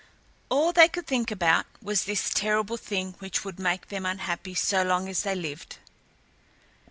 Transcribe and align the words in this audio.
All 0.49 0.73
they 0.73 0.87
could 0.89 1.05
think 1.05 1.29
about 1.29 1.67
was 1.79 2.05
this 2.05 2.31
terrible 2.31 2.75
thing, 2.75 3.13
which 3.19 3.45
would 3.45 3.59
make 3.59 3.89
them 3.89 4.03
unhappy 4.03 4.55
so 4.55 4.81
long 4.81 5.07
as 5.07 5.21
they 5.21 5.35
lived. 5.35 5.77